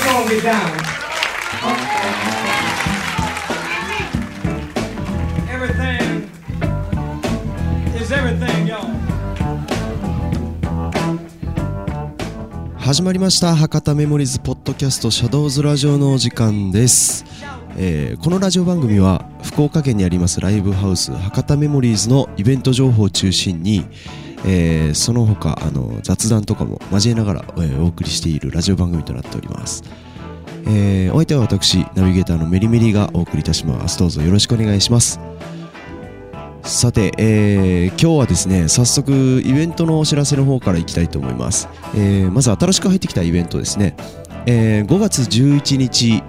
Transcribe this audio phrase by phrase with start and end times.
[0.00, 0.70] song get down.
[5.48, 6.30] Everything
[8.00, 8.88] is everything, y'all.
[12.78, 17.24] 始まりました博多メモリーズポッドキャストシャドウズラジオのお時間です、
[17.76, 23.86] えーこのラジオ番組は福岡県にありますライブハウス博多メモリーズのイベント情報を中心に、
[24.46, 29.82] えーその他あの雑談とかも交えながら、えーお送りしているラジオ番組となっております、
[30.66, 33.98] えーお相手は私ナビゲーターのメリメリがお送りいたします。
[33.98, 35.20] どうぞよろしくお願いします。
[36.62, 43.96] さて、えー今日はですね早速イベントのお知らせの方からいきたいと思います、えーまず新しく入ってきたイベントですね、
[44.46, 46.22] えー5月11日、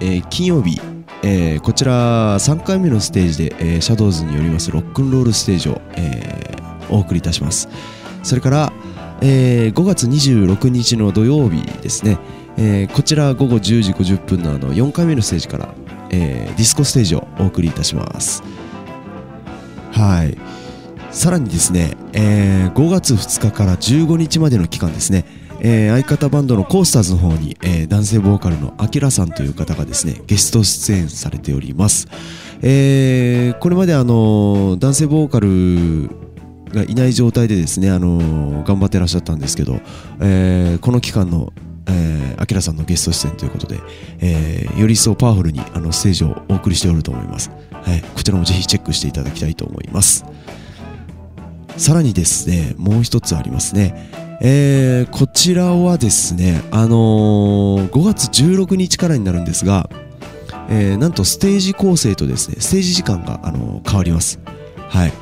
[0.00, 0.80] えー金曜日、
[1.22, 6.55] えーこちら3回目のステージで、えーシャドウズによりますロックンロールステージを、えー
[6.90, 7.68] お送りいたします
[8.22, 8.72] それから、
[9.20, 12.18] えー5月26日の土曜日ですね、
[12.56, 15.74] えーこちら午後10時50分のあの4回目のステージから、
[16.10, 18.42] えーディスコステージをお送りいたします
[19.92, 20.36] はい。
[21.10, 25.24] さらにですね、えー5月2日から15日までの期間ですね、
[25.60, 32.08] えー相方バンドのコースターズの方に、えー男性ボーカルのアキラさんという方がですね、ゲスト出演されております。
[32.62, 36.10] えーこれまであの男性ボーカル
[36.76, 39.80] がいない状態でですね、あの頑張ってらっしゃったんですけど、
[40.20, 41.52] えーこの期間の
[41.88, 43.78] えー、アキラさんのゲスト出演ということで、
[44.20, 47.50] えーより一層パワフルにあのステージをお送りしておると思います。
[47.70, 50.24] はい、こちらもぜひチェックしていただきたいと思います。
[51.76, 54.10] さらにですね、もう一つありますね。
[54.42, 59.88] えーこちらはですね、あのー5月16日からになるんですが、
[60.68, 64.40] えーなんとステージ構成とですね、ステージ時間が、あの変わります。
[64.88, 65.12] はい。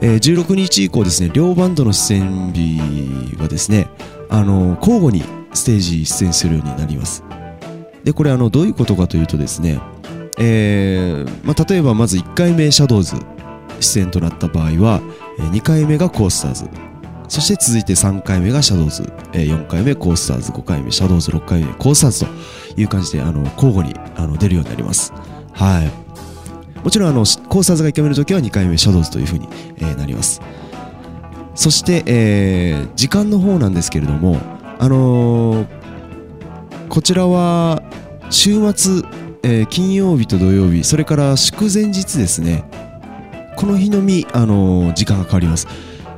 [0.00, 3.88] えー16日以降ですね、両バンドの出演日はですね、
[4.28, 7.22] あのー交互にステージ出演するようになります。
[8.02, 9.80] で、これあの、どういうことかというとですね、
[10.38, 13.14] えーまあ、例えばまず1回目シャドウズ
[13.80, 15.00] 出演となった場合は、
[15.38, 16.68] 2回目がコースターズ。
[17.28, 19.02] そして続いて3回目がシャドウズ、
[19.32, 20.52] 4回目コースターズ。
[20.52, 21.30] 5回目シャドウズ。
[21.30, 22.26] 6回目コースターズ
[22.74, 25.12] という感じであの交互にあの出るようになります。
[25.52, 26.03] はい。
[26.84, 30.40] もちろんあのコースターズが1回目の時は2回目シャドウズというふうに、えーなります。
[31.54, 34.38] そして、えー時間の方なんですけれども
[34.78, 35.66] あの
[36.88, 37.82] こちらは
[38.28, 39.02] 週末、
[39.42, 42.64] えー金曜日と土曜日それから祝前日ですね
[43.56, 45.66] この日のみ、あの時間が変わります、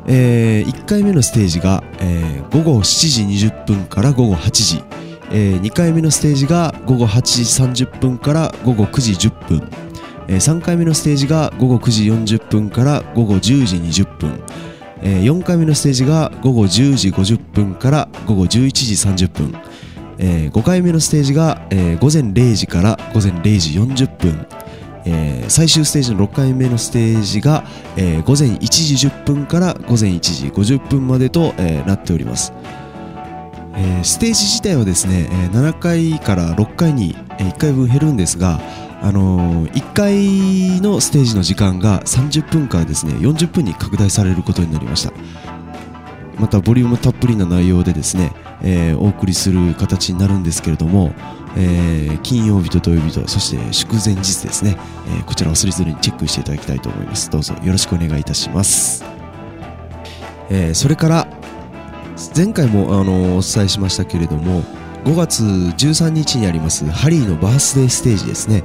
[0.09, 4.83] え1回目のステージが、えー午後7時20分から午後8時、
[5.31, 7.23] え2回目のステージが午後8
[7.75, 9.69] 時30分から午後9時10分、
[10.29, 14.43] え3回目のステージが午後9時40分から午後10時20分、
[15.03, 19.55] え4回目のステージが午後10時50分から午後11時30分、
[20.19, 24.47] え5回目のステージが、えー午前0時から午前0時40分、
[25.05, 27.65] えー最終ステージの6回目のステージが、
[27.97, 32.53] えー午前1時10分から午前1時50分までと、えーなっております、
[33.77, 38.61] えーステージ自体はですね、えー7回から6回に、えー1回分減るんですが
[39.07, 45.13] あのー1回のステージの時間が30分からですね40分に拡大されることになりました。
[46.41, 51.15] またボリュームたっぷりな内容でですね、えーお送りする形になるんですけれども、
[51.57, 54.77] えー金曜日と土曜日とそして祝前日ですね、
[55.21, 57.31] えこちら忘れずにチェックしていただきたいと思います。
[57.31, 59.05] どうぞよろしくお願いいたします、
[60.51, 61.29] えそれから
[62.35, 64.63] 前回もあのお伝えしましたけれども
[65.05, 68.65] 5月13日にありますハリーのバースデーステージですね、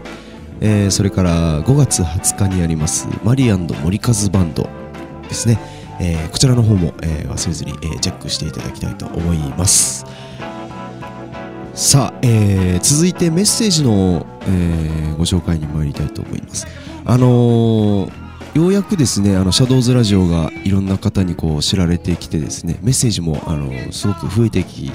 [0.62, 4.70] えーそれから5月20日にありますマリアンド森和バンド
[5.28, 5.60] ですね、
[6.00, 10.06] えーこちらの方も、えー忘れずに、えーチェックしていただきたいと思います。
[11.74, 16.68] さあ、え続いてメッセージの、えご紹介に参りたいと思います。
[17.06, 18.12] あの
[18.54, 24.92] ようやくですねあのシャドウズラジオがいろんな方にこう知られてきてですねメッセージもあのすごく増えてき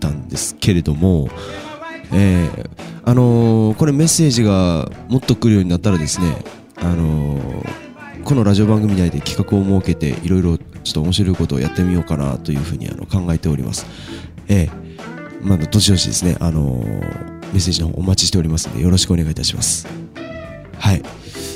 [0.00, 1.28] たんですけれども、
[2.12, 2.70] えー
[3.08, 6.44] あのーこれメッセージがもっと来るようになったらですね
[6.76, 7.86] あのー
[8.24, 13.86] このラジオ番組内で企画を設けていろいろちょっと面白いことをやってみようかなというふうにあの考えております。
[14.48, 14.86] ええ
[15.42, 19.86] まあ、どしどしですね、あのーメッセージの方お待ちしておりますのでよろしくお願いいたします。
[20.78, 21.02] はい。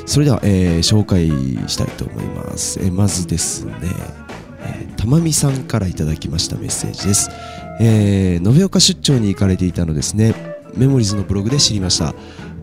[0.06, 1.28] それでは、えー紹介
[1.68, 2.78] したいと思います。
[2.80, 3.72] えーまずですね、
[4.62, 7.30] えーたまみさんからいただきましたメッセージです。
[7.80, 10.34] えー延岡出張に行かれていたのですね。
[10.74, 12.14] メモリーズのブログで知りました。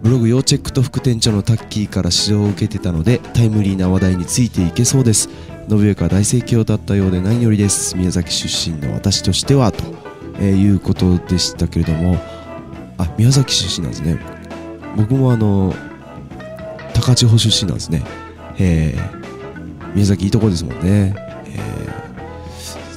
[0.01, 5.27] ブログ要チェックと副店長のタッキーから指導を受けてたのでタイムリーな話題についていけそうです
[5.69, 9.83] 延岡大盛況だったようで何よりです宮崎出身の私としてはと、
[10.39, 12.17] えーいうことでしたけれども
[12.97, 14.19] あ宮崎出身なんですね
[14.95, 15.73] 僕もあの
[16.93, 18.03] 高千穂出身なんですね
[18.59, 21.15] えー、宮崎いいとこですもんね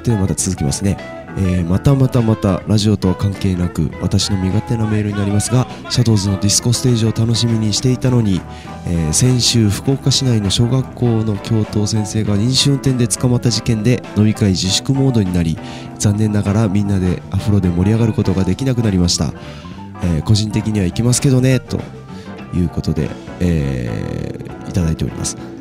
[0.02, 1.20] でまた続きますね。
[1.36, 8.40] えー、またまたまたラジオとは関係なく私の身勝手なメールになりますがシャドウズのディスコステージを楽しみにしていたのに、
[8.86, 15.56] えー、先週福岡市内の小学校の教頭先生が飲酒運転で捕まった事件で飲み会自粛モードになり
[15.98, 19.32] 残念ながらみんなでアフロで盛り上がることができなくなりました、
[20.02, 21.78] えー、個人的には行きますけどねと
[22.54, 23.08] いうことで、
[23.38, 25.59] えー、いただいております。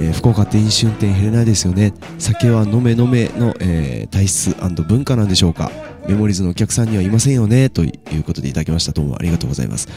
[0.00, 1.92] えー、福岡って飲酒運転減れないですよね。
[2.18, 4.56] 酒は飲め飲めの、えー、体質
[4.88, 5.70] 文化なんでしょうか。
[6.08, 8.92] メモリーズのお客さんにはいませんよねということでいただきました。
[8.92, 9.88] どうもありがとうございます。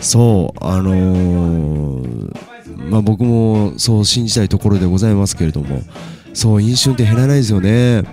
[0.00, 5.80] そうあのー、まあ僕もそう信じたいところでございますけれども
[6.34, 8.04] そう飲酒運転減らないですよね。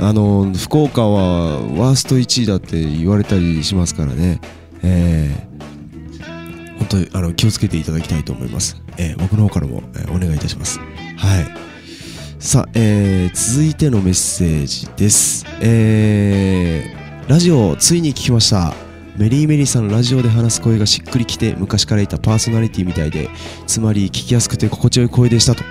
[0.00, 4.40] あの福岡はワースト1位だって言われたりしますからね。
[4.82, 5.47] えー
[6.78, 8.80] 本当にあの気をつけていただきたいと思います。
[8.96, 10.78] えー、僕の方からも、えー、お願いいたします。
[10.78, 11.68] はい。
[12.38, 15.44] さあ、えー、続いてのメッセージです。
[15.60, 18.72] えー、ラジオついに聞きました。
[19.18, 23.28] メリーメリーさんのラジオで話す声がしっくりきて昔からいたパーソナリティみたいで
[23.66, 25.64] つまり聞きやすくて心地よい声でしたと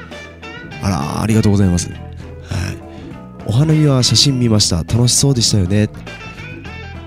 [0.81, 1.97] あらありがとうございます、はい、
[3.47, 5.87] お花見は写真見ました楽しそうでしたよね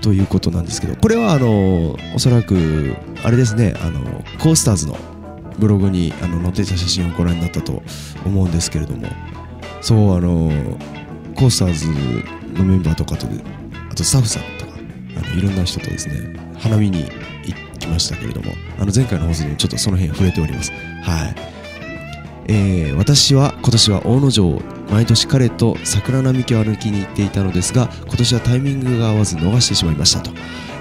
[0.01, 4.01] ということなんですけどこれはあのおそらくあれですねあの
[4.39, 4.97] コースターズの
[5.59, 7.83] ブログにあの載っていた写真をご覧になったと
[8.25, 9.07] 思うんですけれども
[9.81, 10.77] そうあの
[11.35, 11.87] コースターズ
[12.57, 13.27] のメンバーとかと
[13.91, 14.73] あとスタッフさんとか
[15.17, 17.05] あのいろんな人とですね花見に
[17.45, 20.71] 行きましたけれどもあの前回の放送でもちょっとその辺触れております。
[21.03, 21.35] はい。
[22.47, 30.31] えー、私は今年は大野城毎年彼と桜並木を歩きに行っていたのですが今年はタイミングが合わず逃してしまいましたと、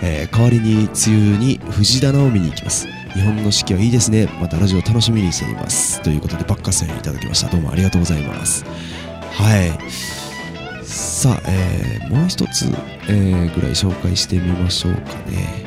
[0.02, 2.88] えー、代わりに梅雨に藤棚を見に行きます。
[3.14, 4.28] 日本の四季はいいですね。
[4.40, 6.00] またラジオ楽しみにしています。
[6.02, 7.48] ということでバッカスにいただきました。
[7.48, 8.64] どうもありがとうございます。
[9.32, 9.72] はい。
[10.84, 12.66] さあ、えー、もう一つ、
[13.08, 15.64] えー、ぐらい紹介してみましょうかね。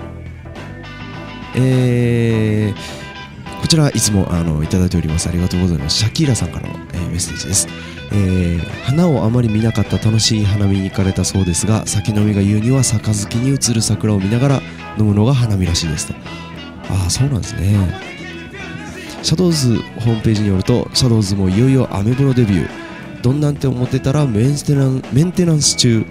[1.55, 3.03] えー
[3.63, 5.29] こちらいつもあのいただいております。
[5.29, 5.99] ありがとうございます。
[5.99, 6.75] シャキーラさんからの、
[7.13, 7.67] メッセージです、
[8.11, 14.61] えー、花をあまり見なかった楽しい花見に行かれたそうですが酒飲みが言うには杯に映る桜を見ながら
[14.97, 16.13] 飲むのが花見らしいですと。
[16.89, 17.75] ああそうなんですね。
[19.21, 23.21] シャドウズホームページによるとシャドウズもいよいよアメブロデビュー。
[23.21, 26.05] どんなんて思ってたらメンテナンメンテナンス中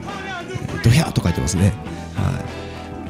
[0.82, 1.74] ドヒャーと書いてますね。
[2.14, 2.52] はい。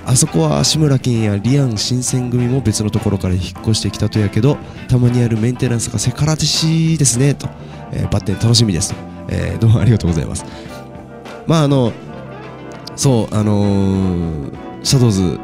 [0.04, 7.48] あそこは足村健やリアン新選組も別のところから引っ越してきたとやけどたまにあるメンテナンスがせからしいですねと、
[7.92, 8.94] えー、バッテン楽しみです、
[9.28, 10.44] えー、どうもありがとうございます。
[11.46, 11.92] まああの
[12.96, 15.38] そうあのー、シャドウズ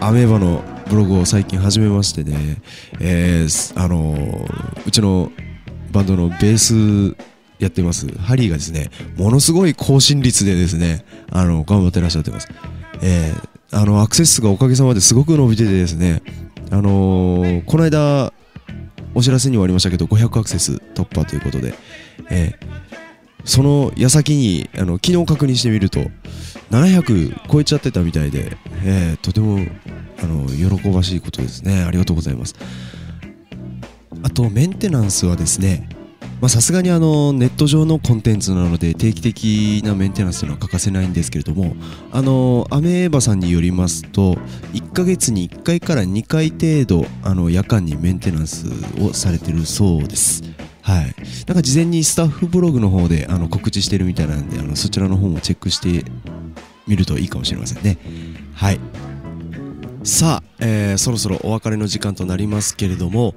[0.00, 2.56] アメーバのブログを最近始めましてね、
[3.00, 5.30] えー、あのー、うちの
[5.92, 7.16] バンドのベース
[7.58, 12.48] やってますハリーがですねものすごい更新率でですねあの頑張ってらっしゃってます、
[13.02, 16.22] えー、あのアクセス数がおかげさまですごく伸びててですね、
[16.70, 18.32] あのー、この間
[19.18, 21.74] お知らせにもありましたけど500アクセス突破ということで、
[22.30, 22.56] えー、
[23.44, 25.98] その矢先にあの昨日確認してみると
[26.70, 29.66] 700超えちゃってたみたいで、えー、とても
[30.22, 31.82] あの喜ばしいことですね。
[31.82, 32.54] ありがとうございます。
[34.22, 35.88] あとメンテナンスはですね
[36.46, 41.74] さすがにあのネット上のコンテンツなので定期的なメンテナンスというのは欠かせないんですけれども
[42.12, 44.34] あのアメーバさんによりますと
[44.72, 48.68] 1ヶ月に1回から2回程度あの夜間にメンテナンス
[49.02, 50.44] をされてるそうです。
[50.82, 51.14] はい、
[51.46, 56.10] なんか事前にスタッフブログの方であの告知してるみたいなんであのそちらの方もチェックして
[56.86, 57.98] みるといいかもしれませんね。
[58.54, 58.80] はい。
[60.04, 63.34] さあ、えー、そろそろお別れの時間となりますけれども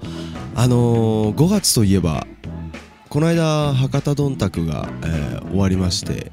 [0.55, 2.25] あのー、5月といえば
[3.11, 6.31] この間博多どんたくが、えー、終わりまして、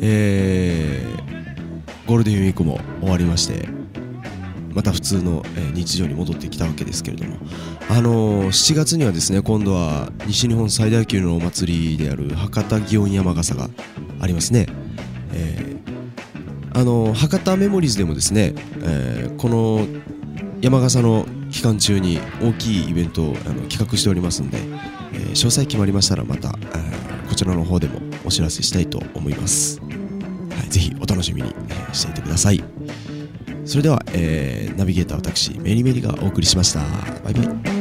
[0.00, 3.68] えー、ゴールデンウィークも終わりまして
[4.74, 7.36] また普通の、えー、日常に戻ってきたわけですけれども、
[7.88, 13.70] あのー、7月にはですね今度は西日本最大級のお祭りである博多祇園山笠が
[14.20, 14.66] ありますね、
[15.32, 18.52] えー、あのー、博多メモリーズでもですね、
[18.82, 19.86] えー、この
[20.60, 24.58] 山笠の期間中に大きいイベントをあの企画しておりますので、
[25.36, 26.48] 詳細決まりましたらまた、
[27.28, 29.86] こちらの方でもお知らせしたいと思います、は
[30.66, 31.54] い、ぜひお楽しみに
[31.92, 32.64] していてください。
[33.66, 36.80] それでは、えー、ナビゲーター私メリメリがお送りしました。
[37.22, 37.75] バイバイ。